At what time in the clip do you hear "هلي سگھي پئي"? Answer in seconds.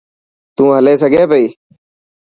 0.77-1.45